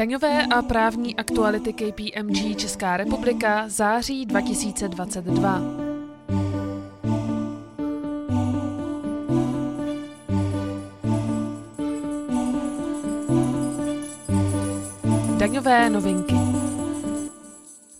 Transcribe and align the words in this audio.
Daňové 0.00 0.46
a 0.46 0.62
právní 0.62 1.16
aktuality 1.16 1.72
KPMG 1.72 2.56
Česká 2.56 2.96
republika 2.96 3.68
září 3.68 4.26
2022. 4.26 5.60
Daňové 15.38 15.90
novinky. 15.90 16.34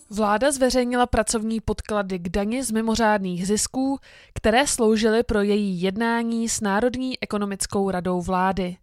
Vláda 0.09 0.51
zveřejnila 0.51 1.05
pracovní 1.05 1.59
podklady 1.59 2.19
k 2.19 2.29
dani 2.29 2.63
z 2.63 2.71
mimořádných 2.71 3.47
zisků, 3.47 3.99
které 4.33 4.67
sloužily 4.67 5.23
pro 5.23 5.41
její 5.41 5.81
jednání 5.81 6.49
s 6.49 6.61
Národní 6.61 7.23
ekonomickou 7.23 7.91
radou 7.91 8.21
vlády. 8.21 8.77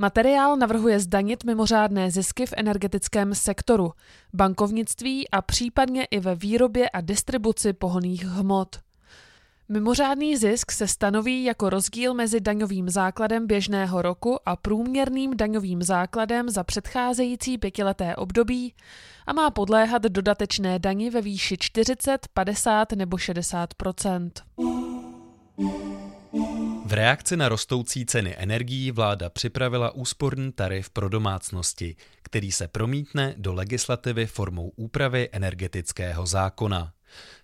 Materiál 0.00 0.56
navrhuje 0.56 1.00
zdanit 1.00 1.44
mimořádné 1.44 2.10
zisky 2.10 2.46
v 2.46 2.54
energetickém 2.56 3.34
sektoru, 3.34 3.92
bankovnictví 4.34 5.30
a 5.30 5.42
případně 5.42 6.04
i 6.04 6.20
ve 6.20 6.34
výrobě 6.34 6.90
a 6.90 7.00
distribuci 7.00 7.72
pohoných 7.72 8.24
hmot. 8.24 8.76
Mimořádný 9.68 10.36
zisk 10.36 10.72
se 10.72 10.88
stanoví 10.88 11.44
jako 11.44 11.70
rozdíl 11.70 12.14
mezi 12.14 12.40
daňovým 12.40 12.90
základem 12.90 13.46
běžného 13.46 14.02
roku 14.02 14.48
a 14.48 14.56
průměrným 14.56 15.36
daňovým 15.36 15.82
základem 15.82 16.50
za 16.50 16.64
předcházející 16.64 17.58
pětileté 17.58 18.16
období 18.16 18.74
a 19.26 19.32
má 19.32 19.50
podléhat 19.50 20.02
dodatečné 20.02 20.78
dani 20.78 21.10
ve 21.10 21.20
výši 21.20 21.56
40, 21.58 22.28
50 22.34 22.92
nebo 22.92 23.18
60 23.18 23.74
v 26.88 26.92
reakci 26.92 27.36
na 27.36 27.48
rostoucí 27.48 28.06
ceny 28.06 28.34
energií 28.38 28.90
vláda 28.90 29.30
připravila 29.30 29.94
úsporný 29.94 30.52
tarif 30.52 30.90
pro 30.90 31.08
domácnosti, 31.08 31.96
který 32.22 32.52
se 32.52 32.68
promítne 32.68 33.34
do 33.36 33.54
legislativy 33.54 34.26
formou 34.26 34.72
úpravy 34.76 35.28
energetického 35.32 36.26
zákona. 36.26 36.92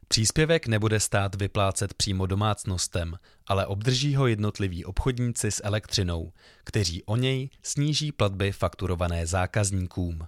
Příspěvek 0.08 0.66
nebude 0.66 1.00
stát 1.00 1.34
vyplácet 1.34 1.94
přímo 1.94 2.26
domácnostem, 2.26 3.18
ale 3.46 3.66
obdrží 3.66 4.14
ho 4.14 4.26
jednotliví 4.26 4.84
obchodníci 4.84 5.50
s 5.50 5.64
elektřinou, 5.64 6.32
kteří 6.64 7.02
o 7.02 7.16
něj 7.16 7.50
sníží 7.62 8.12
platby 8.12 8.52
fakturované 8.52 9.26
zákazníkům. 9.26 10.26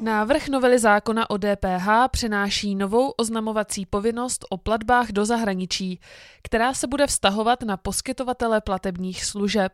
Návrh 0.00 0.48
novely 0.48 0.78
zákona 0.78 1.30
o 1.30 1.36
DPH 1.38 1.88
přináší 2.10 2.74
novou 2.74 3.10
oznamovací 3.10 3.86
povinnost 3.86 4.44
o 4.50 4.56
platbách 4.56 5.08
do 5.08 5.24
zahraničí, 5.24 6.00
která 6.42 6.74
se 6.74 6.86
bude 6.86 7.06
vztahovat 7.06 7.62
na 7.62 7.76
poskytovatele 7.76 8.60
platebních 8.60 9.24
služeb. 9.24 9.72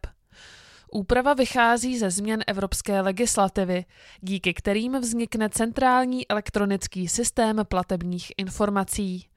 Úprava 0.92 1.34
vychází 1.34 1.98
ze 1.98 2.11
změn 2.11 2.41
evropské 2.47 3.00
legislativy, 3.00 3.84
díky 4.20 4.55
kterým 4.55 5.00
vznikne 5.00 5.48
centrální 5.48 6.28
elektronický 6.28 7.08
systém 7.08 7.61
platebních 7.69 8.33
informací. 8.36 9.28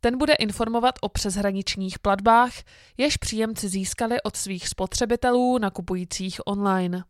Ten 0.00 0.18
bude 0.18 0.34
informovat 0.34 0.94
o 1.00 1.08
přeshraničních 1.08 1.98
platbách, 1.98 2.52
jež 2.96 3.16
příjemci 3.16 3.68
získali 3.68 4.22
od 4.22 4.36
svých 4.36 4.68
spotřebitelů 4.68 5.58
nakupujících 5.58 6.40
online. 6.46 7.04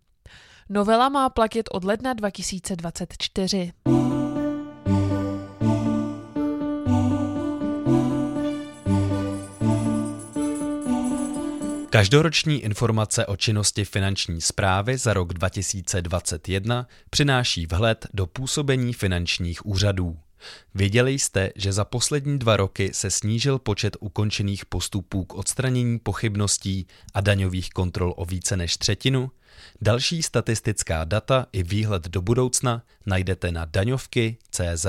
Novela 0.69 1.09
má 1.09 1.29
platit 1.29 1.69
od 1.73 1.85
ledna 1.85 2.13
2024. 2.13 3.73
Každoroční 11.91 12.59
informace 12.59 13.27
o 13.27 13.37
činnosti 13.37 13.85
finanční 13.85 14.41
zprávy 14.41 14.99
za 14.99 15.13
rok 15.13 15.35
2021 15.35 16.87
přináší 17.11 17.67
vhled 17.67 18.07
do 18.15 18.27
působení 18.27 18.93
finančních 18.93 19.67
úřadů. 19.67 20.19
Věděli 20.75 21.19
jste, 21.19 21.51
že 21.57 21.73
za 21.73 21.85
poslední 21.85 22.39
dva 22.39 22.57
roky 22.57 22.91
se 22.95 23.11
snížil 23.11 23.59
počet 23.59 23.97
ukončených 24.01 24.67
postupů 24.67 25.25
k 25.25 25.35
odstranění 25.35 25.99
pochybností 25.99 26.87
a 27.15 27.21
daňových 27.21 27.71
kontrol 27.71 28.15
o 28.17 28.25
více 28.25 28.57
než 28.57 28.77
třetinu? 28.77 29.31
Další 29.81 30.23
statistická 30.23 31.05
data 31.05 31.47
i 31.53 31.63
výhled 31.63 32.09
do 32.09 32.23
budoucna 32.23 32.83
najdete 33.07 33.53
na 33.53 33.65
daňovky.cz. 33.65 34.87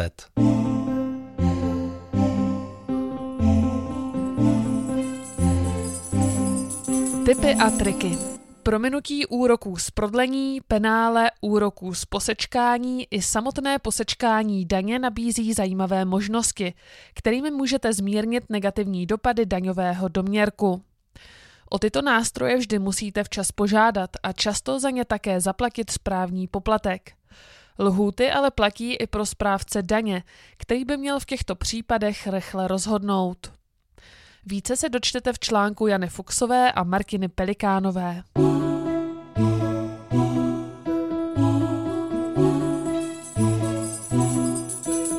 Tipy 7.25 7.55
a 7.55 7.69
triky. 7.69 8.32
Prominutí 8.63 9.25
úroků 9.25 9.77
z 9.77 9.91
prodlení, 9.91 10.61
penále, 10.67 11.31
úroků 11.41 11.93
z 11.93 12.05
posečkání 12.05 13.07
i 13.11 13.21
samotné 13.21 13.79
posečkání 13.79 14.65
daně 14.65 14.99
nabízí 14.99 15.53
zajímavé 15.53 16.05
možnosti, 16.05 16.73
kterými 17.13 17.51
můžete 17.51 17.93
zmírnit 17.93 18.43
negativní 18.49 19.05
dopady 19.05 19.45
daňového 19.45 20.07
doměrku. 20.07 20.83
O 21.69 21.79
tyto 21.79 22.01
nástroje 22.01 22.57
vždy 22.57 22.79
musíte 22.79 23.23
včas 23.23 23.51
požádat 23.51 24.09
a 24.23 24.31
často 24.31 24.79
za 24.79 24.89
ně 24.89 25.05
také 25.05 25.41
zaplatit 25.41 25.89
správní 25.89 26.47
poplatek. 26.47 27.11
Lhůty 27.79 28.31
ale 28.31 28.51
platí 28.51 28.93
i 28.93 29.07
pro 29.07 29.25
správce 29.25 29.81
daně, 29.81 30.23
který 30.57 30.85
by 30.85 30.97
měl 30.97 31.19
v 31.19 31.25
těchto 31.25 31.55
případech 31.55 32.27
rychle 32.27 32.67
rozhodnout. 32.67 33.62
Více 34.45 34.77
se 34.77 34.89
dočtete 34.89 35.33
v 35.33 35.39
článku 35.39 35.87
Jany 35.87 36.07
Fuxové 36.07 36.71
a 36.71 36.83
Martiny 36.83 37.27
Pelikánové. 37.27 38.23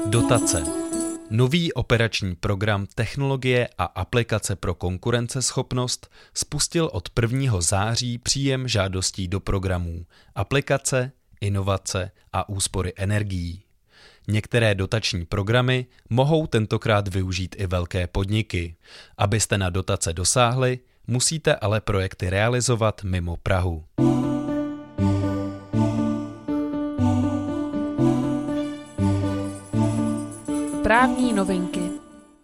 Dotace 0.06 0.64
Nový 1.30 1.72
operační 1.72 2.34
program 2.36 2.86
Technologie 2.94 3.68
a 3.78 3.84
aplikace 3.84 4.56
pro 4.56 4.74
konkurenceschopnost 4.74 6.10
spustil 6.34 6.90
od 6.92 7.08
1. 7.20 7.60
září 7.60 8.18
příjem 8.18 8.68
žádostí 8.68 9.28
do 9.28 9.40
programů 9.40 10.06
aplikace, 10.34 11.12
inovace 11.40 12.10
a 12.32 12.48
úspory 12.48 12.92
energií. 12.96 13.63
Některé 14.28 14.74
dotační 14.74 15.26
programy 15.26 15.86
mohou 16.10 16.46
tentokrát 16.46 17.08
využít 17.08 17.56
i 17.58 17.66
velké 17.66 18.06
podniky. 18.06 18.76
Abyste 19.18 19.58
na 19.58 19.70
dotace 19.70 20.12
dosáhli, 20.12 20.78
musíte 21.06 21.56
ale 21.56 21.80
projekty 21.80 22.30
realizovat 22.30 23.04
mimo 23.04 23.36
Prahu. 23.36 23.84
Právní 30.82 31.32
novinky. 31.32 31.90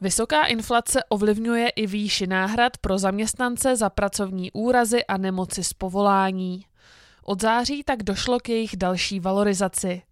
Vysoká 0.00 0.47
inflace 0.47 1.04
ovlivňuje 1.08 1.68
i 1.68 1.86
výši 1.86 2.26
náhrad 2.26 2.76
pro 2.78 2.98
zaměstnance 2.98 3.76
za 3.76 3.91
pracovní 3.91 4.52
úrazy 4.52 5.04
a 5.04 5.16
nemoci 5.16 5.64
z 5.64 5.72
povolání. 5.72 6.64
Od 7.24 7.42
září 7.42 7.82
tak 7.82 8.02
došlo 8.02 8.41
k 8.41 8.48
jejich 8.48 8.76
další 8.76 9.20
valorizaci. 9.20 10.02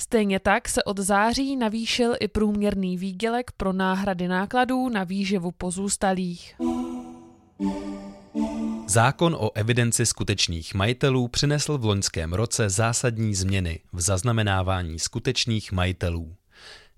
Stejně 0.00 0.40
tak 0.40 0.68
se 0.68 0.84
od 0.84 0.98
září 0.98 1.56
navýšil 1.56 2.14
i 2.20 2.28
průměrný 2.28 2.96
výdělek 2.96 3.52
pro 3.52 3.72
náhrady 3.72 4.28
nákladů 4.28 4.88
na 4.88 5.04
výživu 5.04 5.52
pozůstalých. 5.52 6.54
Zákon 8.86 9.36
o 9.40 9.50
evidenci 9.54 10.06
skutečných 10.06 10.74
majitelů 10.74 11.28
přinesl 11.28 11.78
v 11.78 11.84
loňském 11.84 12.32
roce 12.32 12.70
zásadní 12.70 13.34
změny 13.34 13.80
v 13.92 14.00
zaznamenávání 14.00 14.98
skutečných 14.98 15.72
majitelů. 15.72 16.34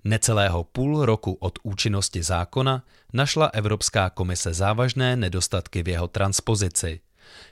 Necelého 0.04 0.64
půl 0.64 1.06
roku 1.06 1.32
od 1.40 1.58
účinnosti 1.62 2.22
zákona 2.22 2.84
našla 3.12 3.46
Evropská 3.46 4.10
komise 4.10 4.54
závažné 4.54 5.16
nedostatky 5.16 5.82
v 5.82 5.88
jeho 5.88 6.08
transpozici. 6.08 7.00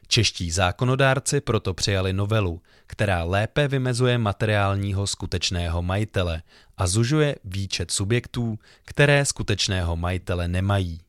Čeští 0.07 0.51
zákonodárci 0.51 1.41
proto 1.41 1.75
přijali 1.75 2.13
novelu, 2.13 2.63
která 2.87 3.25
lépe 3.25 3.69
vymezuje 3.69 4.19
materiálního 4.19 5.07
skutečného 5.07 5.83
majitele 5.83 6.43
a 6.77 6.87
zužuje 6.87 7.37
výčet 7.45 7.91
subjektů, 7.91 8.59
které 8.85 9.25
skutečného 9.25 9.97
majitele 9.97 10.49
nemají. 10.49 11.01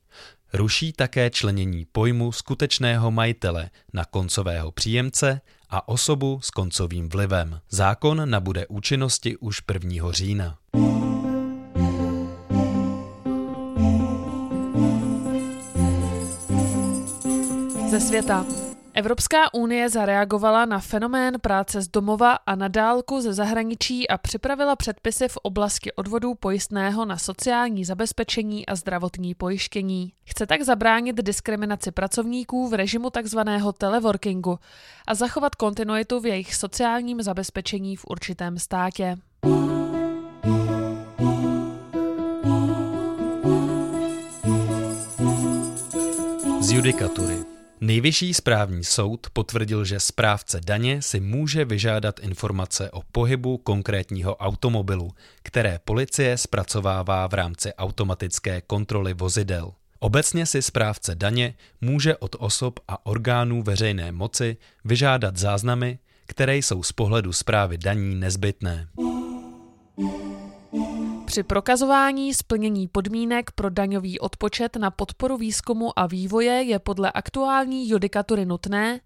Ruší 0.52 0.92
také 0.92 1.30
členění 1.30 1.86
pojmu 1.92 2.32
skutečného 2.32 3.10
majitele 3.10 3.70
na 3.92 4.04
koncového 4.04 4.70
příjemce 4.70 5.40
a 5.70 5.88
osobu 5.88 6.40
s 6.42 6.50
koncovým 6.50 7.08
vlivem. 7.08 7.60
Zákon 7.70 8.30
nabude 8.30 8.66
účinnosti 8.66 9.36
už 9.36 9.62
1. 9.72 10.12
října. 10.12 10.58
Ze 17.90 18.00
světa. 18.00 18.46
Evropská 18.94 19.54
unie 19.54 19.88
zareagovala 19.88 20.64
na 20.64 20.78
fenomén 20.78 21.40
práce 21.40 21.82
z 21.82 21.88
domova 21.88 22.32
a 22.32 22.54
na 22.54 22.68
dálku 22.68 23.20
ze 23.20 23.32
zahraničí 23.32 24.08
a 24.08 24.18
připravila 24.18 24.76
předpisy 24.76 25.28
v 25.28 25.36
oblasti 25.36 25.92
odvodů 25.92 26.34
pojistného 26.34 27.04
na 27.04 27.18
sociální 27.18 27.84
zabezpečení 27.84 28.66
a 28.66 28.74
zdravotní 28.74 29.34
pojištění. 29.34 30.12
Chce 30.24 30.46
tak 30.46 30.62
zabránit 30.62 31.16
diskriminaci 31.16 31.90
pracovníků 31.90 32.68
v 32.68 32.74
režimu 32.74 33.10
tzv. 33.10 33.38
teleworkingu 33.78 34.58
a 35.06 35.14
zachovat 35.14 35.54
kontinuitu 35.54 36.20
v 36.20 36.26
jejich 36.26 36.54
sociálním 36.54 37.22
zabezpečení 37.22 37.96
v 37.96 38.04
určitém 38.08 38.58
státě. 38.58 39.16
Z 46.60 46.72
judikatury. 46.72 47.49
Nejvyšší 47.82 48.34
správní 48.34 48.84
soud 48.84 49.26
potvrdil, 49.32 49.84
že 49.84 50.00
správce 50.00 50.60
daně 50.60 51.02
si 51.02 51.20
může 51.20 51.64
vyžádat 51.64 52.20
informace 52.20 52.90
o 52.90 53.02
pohybu 53.12 53.58
konkrétního 53.58 54.36
automobilu, 54.36 55.10
které 55.42 55.78
policie 55.84 56.38
zpracovává 56.38 57.26
v 57.26 57.34
rámci 57.34 57.74
automatické 57.74 58.60
kontroly 58.60 59.14
vozidel. 59.14 59.72
Obecně 59.98 60.46
si 60.46 60.62
správce 60.62 61.14
daně 61.14 61.54
může 61.80 62.16
od 62.16 62.36
osob 62.38 62.80
a 62.88 63.06
orgánů 63.06 63.62
veřejné 63.62 64.12
moci 64.12 64.56
vyžádat 64.84 65.36
záznamy, 65.36 65.98
které 66.26 66.56
jsou 66.56 66.82
z 66.82 66.92
pohledu 66.92 67.32
zprávy 67.32 67.78
daní 67.78 68.14
nezbytné. 68.14 68.88
Při 71.30 71.42
prokazování 71.42 72.34
splnění 72.34 72.88
podmínek 72.88 73.50
pro 73.50 73.70
daňový 73.70 74.20
odpočet 74.20 74.76
na 74.76 74.90
podporu 74.90 75.36
výzkumu 75.36 75.98
a 75.98 76.06
vývoje 76.06 76.52
je 76.52 76.78
podle 76.78 77.12
aktuální 77.12 77.88
judikatury 77.88 78.46
nutné, 78.46 79.00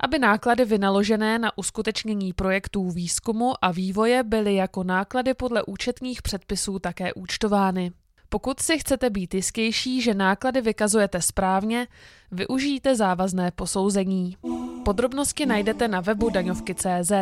aby 0.00 0.18
náklady 0.18 0.64
vynaložené 0.64 1.38
na 1.38 1.58
uskutečnění 1.58 2.32
projektů 2.32 2.90
výzkumu 2.90 3.54
a 3.62 3.72
vývoje 3.72 4.22
byly 4.22 4.54
jako 4.54 4.84
náklady 4.84 5.34
podle 5.34 5.62
účetních 5.62 6.22
předpisů 6.22 6.78
také 6.78 7.12
účtovány. 7.12 7.92
Pokud 8.28 8.60
si 8.60 8.78
chcete 8.78 9.10
být 9.10 9.34
jistější, 9.34 10.00
že 10.00 10.14
náklady 10.14 10.60
vykazujete 10.60 11.22
správně, 11.22 11.86
využijte 12.32 12.96
závazné 12.96 13.50
posouzení. 13.50 14.36
Podrobnosti 14.84 15.46
najdete 15.46 15.88
na 15.88 16.00
webu 16.00 16.30
daňovky.cz. 16.30 17.12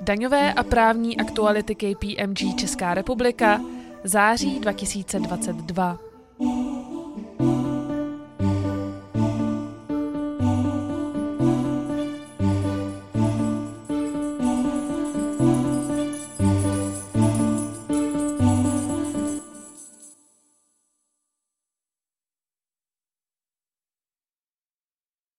Daňové 0.00 0.52
a 0.52 0.62
právní 0.62 1.16
aktuality 1.16 1.74
KPMG 1.74 2.56
Česká 2.56 2.94
republika 2.94 3.60
září 4.04 4.60
2022. 4.60 6.09